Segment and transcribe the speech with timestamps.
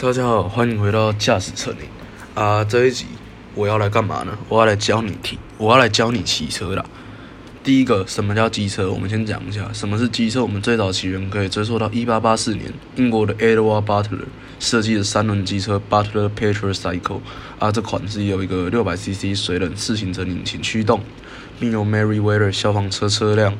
[0.00, 1.78] 大家好，欢迎回到驾驶车里
[2.32, 2.62] 啊！
[2.62, 3.04] 这一集
[3.56, 4.38] 我要来干嘛呢？
[4.48, 6.84] 我要来教你骑，我要来教你骑车啦。
[7.64, 8.88] 第一个，什么叫机车？
[8.92, 10.40] 我们先讲一下什么是机车。
[10.40, 14.26] 我们最早起源可以追溯到一八八四年，英国的 Edward Butler
[14.60, 17.20] 设计的三轮机车 Butler Petrol Cycle
[17.58, 21.00] 啊，这款是由一个六百 CC 水冷四行程引擎驱动，
[21.58, 23.52] 并由 Mary Wheeler 消防车车辆。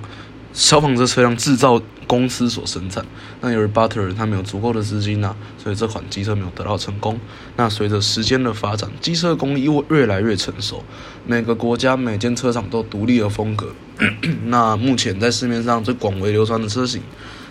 [0.59, 3.07] 消防车车辆制造公司所生产，
[3.41, 7.21] 那由于 Butler 他没有足够的资金呐，所以这款机车没有得到成功。
[7.55, 10.83] 那随着时间的发展，机车工艺越来越成熟，
[11.25, 13.73] 每个国家每间车厂都独立的风格。
[14.47, 17.03] 那目前在市面上最广为流传的车型，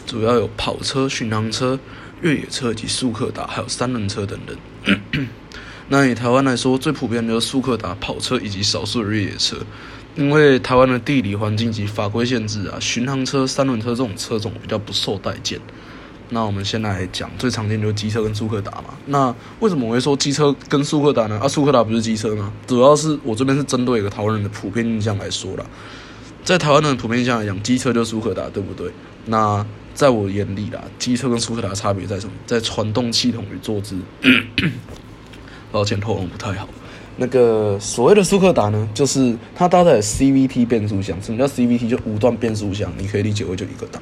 [0.05, 1.79] 主要有跑车、巡航车、
[2.19, 4.99] 越野车及速克达，还有三轮车等等。
[5.87, 9.55] 那以台湾来说，最普遍的就是速克达跑车以及少数的越野车。
[10.17, 15.59] 因为台湾的地理环境及法规限制啊，巡航车、三轮车这种车种比较不受待见。
[16.29, 18.95] 那我们先来讲最常见就是机车跟苏克达嘛。
[19.05, 21.39] 那为什么我会说机车跟苏克达呢？
[21.41, 22.51] 啊，速克达不是机车吗？
[22.65, 25.63] 主要是我这边是针对一个台湾人的普遍印象来说啦。
[26.43, 28.91] 在台湾人的普遍印象来讲，机车就是速克达，对不对？
[29.25, 32.33] 那在我眼里啦，机车跟苏克达差别在什么？
[32.45, 33.97] 在传动系统与坐姿。
[35.71, 36.67] 抱歉，喉咙不太好。
[37.19, 41.19] 那个所谓的速克达呢，就是它搭载 CVT 变速箱。
[41.21, 41.89] 什么叫 CVT？
[41.89, 44.01] 就五段变速箱，你可以理解为就一个档，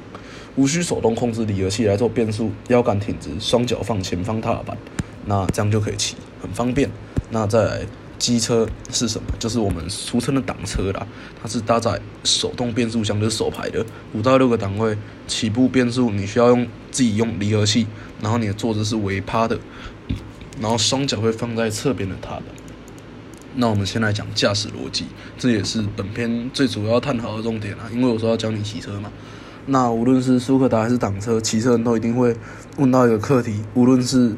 [0.54, 4.76] 无需手动控制离合器来做变速，腰杆挺直，双脚放前方踏板，
[5.24, 6.90] 那这样就可以骑，很方便。
[7.30, 7.80] 那再来，
[8.18, 9.28] 机车是什么？
[9.38, 11.06] 就是我们俗称的挡车啦，
[11.42, 14.94] 它是搭载手动变速箱，就是手排的，五到六个档位，
[15.26, 17.86] 起步变速你需要用自己用离合器，
[18.20, 19.58] 然后你的坐姿是微趴的，
[20.60, 22.44] 然后双脚会放在侧边的踏板。
[23.56, 25.06] 那我们先来讲驾驶逻辑，
[25.38, 27.88] 这也是本篇最主要探讨的重点啊。
[27.92, 29.10] 因为我说要教你骑车嘛，
[29.66, 32.36] 那无论是舒克达还是挡车，骑车人都一定会
[32.76, 34.36] 问到一个课题，无论是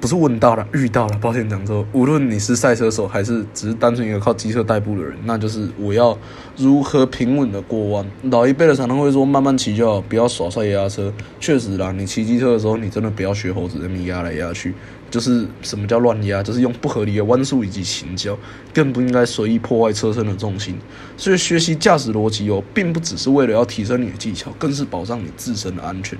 [0.00, 6.16] 不是问到了，遇到了，抱歉讲错，无论你是赛车手还是只是单纯一个靠机车代步的人，那就是我要
[6.56, 8.10] 如何平稳的过弯。
[8.22, 11.12] 老一辈的常常会说慢慢骑就好，不要耍帅压车。
[11.38, 14.74] 确实啦，你骑机车的时候，你真的不要学猴子那么压来压去。
[15.10, 18.38] 就是什么叫乱压，就是用不合理的弯速以及倾角，
[18.72, 20.78] 更不应该随意破坏车身的重心。
[21.16, 26.16] 所以学习驾驶逻辑哦，并不只是为了要提升你的技巧，更是保障你自身的安全。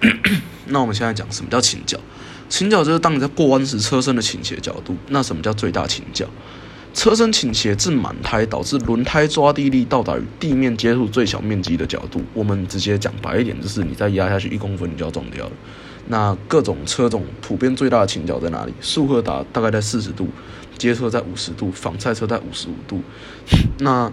[0.66, 1.98] 那我们现在讲什么叫倾角？
[2.50, 4.94] 倾角就是当你在过弯时车身的倾斜角度。
[5.08, 6.26] 那什么叫最大倾角？
[6.92, 12.20] 车身倾斜至满胎，导致轮胎抓地力到达与地面接触最小面积的角度。
[12.34, 15.52] 我们直接讲白一点，就是你再压下去一公分，你就要撞掉了。
[16.08, 18.74] 那各种车种普遍最大的倾角在哪里？
[18.80, 20.26] 速克达大概在四十度，
[20.76, 23.00] 街车在五十度，仿赛车在五十五度。
[23.78, 24.10] 那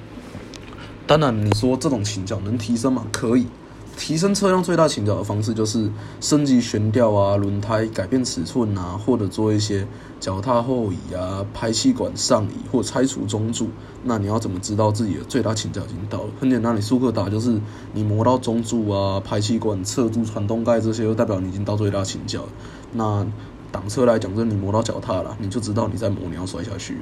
[1.08, 3.08] 当然，你说这种倾角能提升吗？
[3.12, 3.48] 可以。
[3.98, 5.90] 提升车辆最大倾角的方式就是
[6.22, 9.86] 升级悬吊啊、轮胎改变尺寸啊，或者做一些
[10.20, 13.68] 脚踏后移啊、排气管上移或拆除中柱。
[14.04, 16.30] 那你要怎么知道自己的最大倾角已经到了？
[16.40, 17.60] 很简单，你速克达就是
[17.94, 22.46] 你磨到中柱啊、排气管、侧柱、传动盖这些，就代表你已经到最大倾角。
[22.94, 23.26] 那
[23.72, 27.00] 挡车来讲，就是你磨到脚踏了，你就知道你在磨，你要摔下去。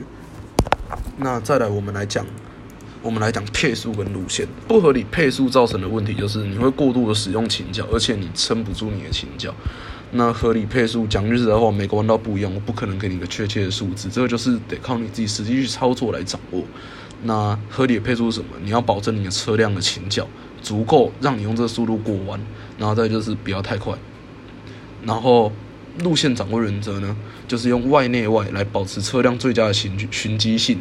[1.17, 2.25] 那再来，我们来讲。
[3.05, 9.53] 我们来讲配速跟路线不合理配速造成的问题，就是你会过度的使用倾角，而且你撑不住你的倾角。
[10.13, 16.63] 那合理配速讲句实在话，每个弯道不一样，我不可能给你一个确切的数字，这个就是得靠你自己实际去操作来掌握。
[17.21, 18.55] 那合理的配速是什么？
[18.63, 20.27] 你要保证你的车辆的倾角
[20.63, 22.39] 足够让你用这个速度过弯，
[22.79, 23.93] 然后再就是不要太快。
[25.03, 25.51] 然后
[26.03, 27.15] 路线掌握原则呢，
[27.47, 30.79] 就是用外内外来保持车辆最佳的循循迹性。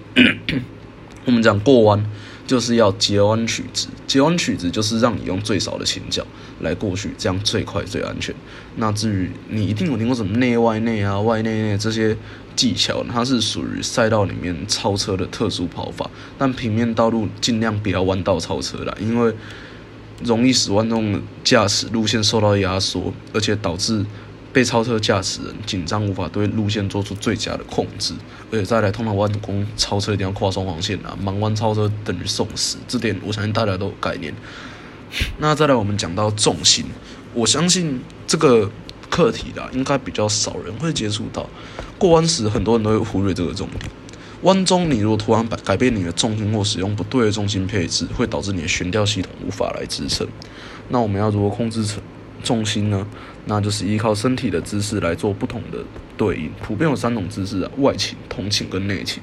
[1.25, 2.05] 我们讲过弯，
[2.47, 6.27] 就是要截弯取直，截弯取直就是让你用最少的前脚
[6.61, 8.35] 来过去，这样最快最安全。
[8.77, 12.17] 那至于你一定有听过什么内外内啊、外内内这些
[12.55, 19.35] 技巧，它是属于赛道里面超车的特殊跑法，但平面道路尽量不要弯道超车啦，因为
[20.23, 24.05] 容易使弯动驾驶路线受到压缩，而且导致。
[24.55, 28.15] 被超车驾驶人紧张，无法对路线做出最佳的控制，
[28.53, 34.33] 而且再来通常弯弓超车一定要跨双黄线啊，盲弯超车等于送死，这点我相信大家都有概念。
[35.39, 36.85] 那再来我们讲到重心，
[37.35, 38.71] 我相信这个
[39.11, 41.51] 课题啦，应该比较少人会接触到。
[41.99, 43.91] 过弯时很多人都会忽略这个重点，
[44.43, 50.27] 弯中你如果突然改改变你的重心或使用不对的重心配置，会导致你的悬吊系统无法来支撑。
[50.89, 51.85] 那我们要如何控制
[52.45, 53.07] 重心呢？
[53.47, 55.79] 那就是依靠身体的姿势来做不同的
[56.17, 59.23] 对应，普遍有三种姿势啊：外倾、同倾跟内倾。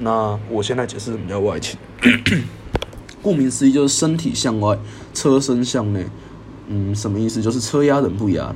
[0.00, 1.78] 那我现在解释什么叫外倾。
[3.22, 4.76] 顾名思义，就是身体向外，
[5.14, 6.06] 车身向内。
[6.66, 7.40] 嗯，什么意思？
[7.40, 8.54] 就是车压人不压。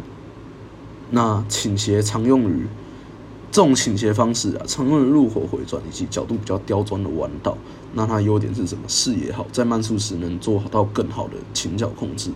[1.10, 2.66] 那倾斜常用于
[3.50, 7.56] 这种倾斜方式啊，常用于入口回转以及角度比较刁钻的弯道。
[7.94, 8.82] 那它优点是什么？
[8.86, 12.30] 视野好，在慢速时能做到更好的倾角控制。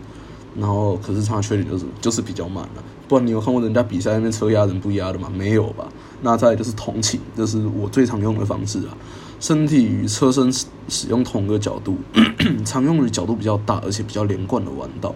[0.57, 2.85] 然后，可是它的缺点就是就是比较慢了。
[3.09, 5.31] 不然你有看过人家比赛那边车压人不压的吗？
[5.35, 5.89] 没有吧？
[6.23, 8.97] 那再就是同倾，这是我最常用的方式啊。
[9.41, 10.53] 身体与车身
[10.89, 11.97] 使用同个角度，
[12.65, 15.15] 常用于角度比较大而且比较连贯的弯道。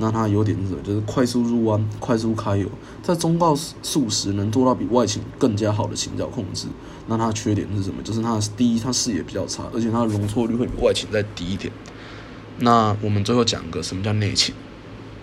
[0.00, 0.80] 那它优点是什么？
[0.82, 2.68] 就是快速入弯、快速开油，
[3.02, 6.66] 在中高速时能做到比外倾更加好的倾角控制。
[7.06, 8.02] 那它缺点是什么？
[8.02, 11.72] 就是它第一，它视野比较差，而且它的容错率会比外倾再低一点。
[12.58, 14.54] 那我们最后讲个什么叫内倾？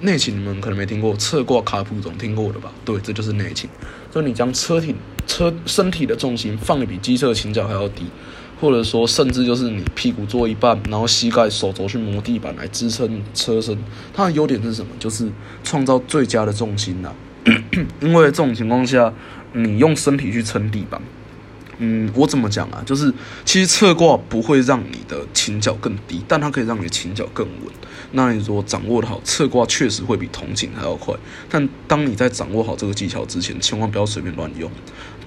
[0.02, 2.72] 内倾你们可能没听过，侧挂卡普总听过的吧？
[2.84, 3.70] 对，这就是内倾，
[4.12, 4.96] 就你将车体、
[5.26, 8.06] 车身体的重心放的比机车倾角还要低。
[8.58, 13.78] 或者说，甚至就是你屁股坐一半，然后膝盖、手肘去磨地板来支撑车身。
[14.14, 14.88] 它的优点是什么？
[14.98, 15.30] 就是
[15.62, 17.12] 创造最佳的重心呐。
[18.00, 19.14] 因为这种情况下，
[19.52, 21.02] 你用身体去撑地板。
[21.78, 22.82] 嗯，我怎么讲啊？
[22.86, 23.14] 就是
[23.44, 27.74] 其实侧挂不会让你的倾角更低，但它可以让你的倾角更稳。
[28.12, 31.14] 那你说掌握的好，侧挂确实会比同倾还要快。
[31.50, 34.70] 但当你在掌握好这个技巧之前，千万不要随便乱用。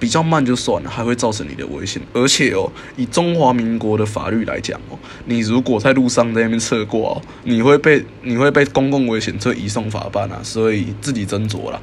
[0.01, 2.01] 比较慢就算了，还会造成你的危险。
[2.13, 10.41] 而且哦，以中华民国的法律来讲哦，你如果在路上在那边侧挂，你会被你会被公共危险车移送法办啊。
[10.43, 11.81] 所以自己斟酌啦。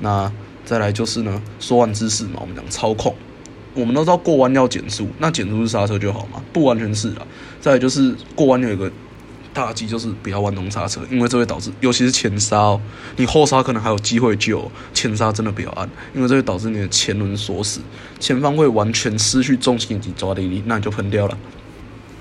[0.00, 0.32] 那
[0.64, 3.14] 再来就是呢，说完姿势嘛，我们讲操控。
[3.74, 6.42] 我们都知道过弯要减速，那减速是刹车就好嘛？
[6.52, 7.26] 不完全是啦。
[7.60, 8.90] 再就是过弯有一个
[9.52, 12.80] 大忌，就是不要弯动刹车，因为这会导致，尤其是前刹哦，
[13.16, 17.80] 你后刹可能还有机会救，前刹真的不要按，因为这会导致你的前轮锁死，
[18.18, 21.38] 前方会完全失去重心以及抓地力，那你就喷掉了。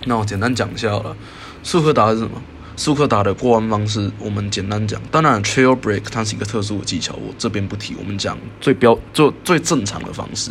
[0.06, 1.16] 那我简单讲一下好了，
[1.64, 2.42] 速克达是什么？
[2.78, 5.00] 速克达的过弯方式，我们简单讲。
[5.12, 7.94] 当然 trail break 它是一个特殊的技巧，我这边不提。
[8.00, 10.50] 我们讲最标、最最正常的方式。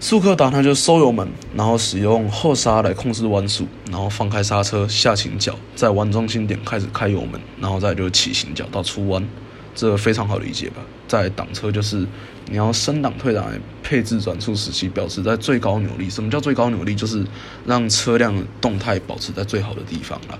[0.00, 9.26] 速克达它就收油门，然后使用后刹来控制弯速，然后放开刹车下倾角，在弯中心点开始开油门，然后再就起倾角到出弯，
[9.74, 10.76] 这非常好理解吧？
[11.08, 12.06] 在挡车就是
[12.48, 13.50] 你要升档退档
[13.82, 16.08] 配置转速时期，保持在最高扭力。
[16.08, 16.94] 什么叫最高扭力？
[16.94, 17.26] 就是
[17.66, 20.38] 让车辆动态保持在最好的地方了。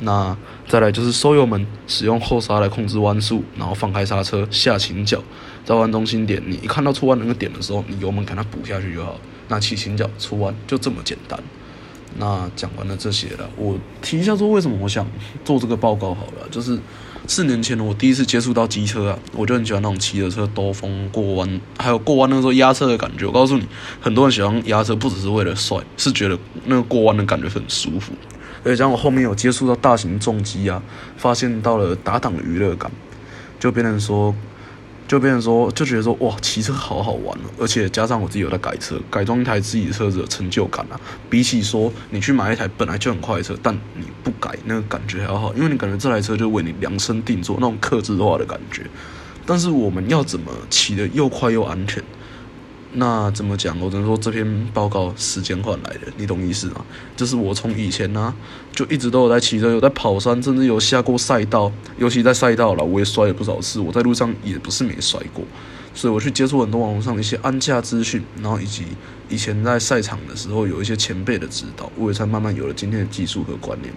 [0.00, 0.36] 那
[0.68, 5.22] 再来就是收油门，使用后刹来控制弯速，然后放开刹车下倾角。
[5.68, 9.20] 在弯中心点，你一看到出弯那个点的时候，你油门给它补下去就好。
[9.48, 11.38] 那起行角出弯就这么简单。
[12.16, 15.06] 那讲完了这些了，我提一下说为什么我想
[15.44, 16.48] 做这个报告好了。
[16.50, 16.78] 就是
[17.26, 23.26] 四年前，我第一次接触到机车啊，我就很喜欢那种骑着车兜风过弯，还有过弯那时候压车的感觉。
[23.26, 23.66] 我告诉你，
[24.00, 28.14] 很多人喜欢压车不只是为了帅，是觉得那个过弯的感觉很舒服。
[28.64, 30.82] 而且像我后面有接触到大型重机啊，
[31.18, 32.90] 发现到了打档的娱乐感，
[33.60, 34.34] 就变成说。
[35.08, 37.48] 就变成说，就觉得说，哇，骑车好好玩哦！
[37.58, 41.00] 而且加上我自己有在改车，改装一台自己的车子的成就感啊，
[41.30, 48.82] 比起说你去买一台本来就很快的车，但你不改那个感觉还要好，因为你感觉这台车就为你量身定做那种克制化的感觉。
[49.46, 52.04] 但是我们要怎么骑得又快又安全？
[52.94, 53.78] 那怎么讲？
[53.80, 56.84] 我只能说这篇报告时间换来的，你懂意思吗？
[57.16, 58.34] 就是我从以前呢，
[58.72, 61.70] 就一直都有在骑车，有在跑山，甚至有下过赛道。
[61.98, 63.78] 尤其在赛道了，我也摔了不少次。
[63.78, 65.44] 我在路上也不是没摔过，
[65.94, 68.84] 所以我去接触很多网络上一些安驾资讯，然后以及
[69.28, 73.92] 以前在赛场的时候有一些前辈的指导，我也才慢慢有了今天的技术和观念。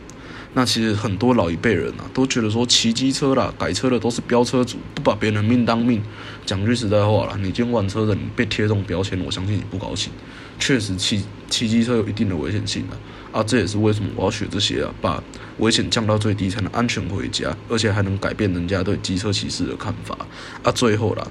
[0.54, 6.04] 那其实很多老一辈人啊，都觉得说骑机车啦、改车的都是飙车族，不把别人命当命。
[6.46, 10.12] 讲句实在话啦，你监管车的，你被贴这种标签，我相信你不高兴。
[10.60, 12.98] 确实，骑骑机车有一定的危险性的
[13.32, 15.24] 啊，这也是为什么我要学这些啊，把
[15.60, 20.18] 危险降到最低，才能安全回家，而且还能改变人家对机车骑士的看法
[20.64, 20.72] 啊。
[20.72, 21.26] 最后啦，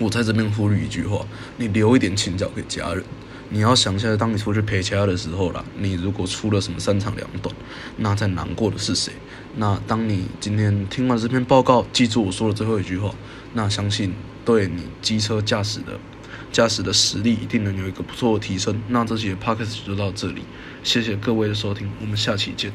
[0.00, 1.24] 我在这边呼吁一句话：
[1.58, 3.04] 你留一点情角给家人。
[3.50, 7.54] 你要想一下，当你出去陪其他的时候啦，你如果出了什么三长两短，
[7.96, 9.12] 那在难过的是谁？
[9.56, 13.14] 那当你今天听完这篇报告，记住我说的最后一句话，
[13.54, 14.12] 那相信
[14.44, 15.98] 对你机车驾驶的
[16.52, 18.82] 驾驶的实力一定能有一个不错的提升。
[18.88, 20.42] 那这期的 podcast 就到这里，
[20.82, 22.72] 谢谢各位的收听，我们下期见。